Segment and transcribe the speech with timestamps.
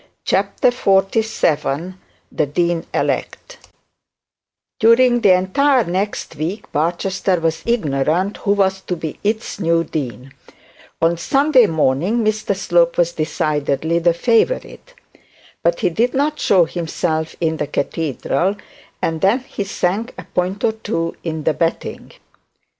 [0.25, 1.93] CHAPTER XLVII
[2.31, 3.59] THE DEAN ELECT
[4.79, 10.33] During the entire next week Barchester was ignorant who was to be its new dean
[11.03, 12.25] on Sunday morning.
[12.25, 14.95] Mr Slope was decidedly the favourite;
[15.63, 18.55] but he did not show himself in the cathedral,
[19.03, 22.11] and then he sank a point or two in the betting.